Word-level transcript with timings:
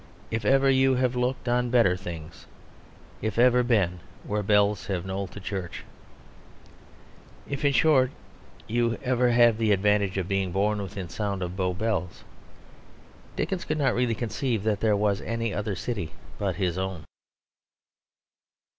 If 0.31 0.45
ever 0.45 0.67
you 0.67 0.95
have 0.95 1.15
looked 1.15 1.47
on 1.47 1.69
better 1.69 1.95
things, 1.95 2.47
If 3.21 3.37
ever 3.37 3.61
been 3.61 3.99
where 4.23 4.41
bells 4.41 4.87
have 4.87 5.05
knolled 5.05 5.29
to 5.33 5.39
church. 5.39 5.83
If, 7.47 7.63
in 7.63 7.71
short, 7.71 8.09
you 8.65 8.89
have 8.89 9.03
ever 9.03 9.29
had 9.29 9.59
the 9.59 9.71
advantage 9.71 10.17
of 10.17 10.27
being 10.27 10.51
born 10.51 10.81
within 10.81 11.05
the 11.05 11.13
sound 11.13 11.43
of 11.43 11.55
Bow 11.55 11.75
bells. 11.75 12.23
Dickens 13.35 13.63
could 13.63 13.77
not 13.77 13.93
really 13.93 14.15
conceive 14.15 14.63
that 14.63 14.79
there 14.79 14.97
was 14.97 15.21
any 15.21 15.53
other 15.53 15.75
city 15.75 16.13
but 16.39 16.55
his 16.55 16.79
own. 16.79 17.03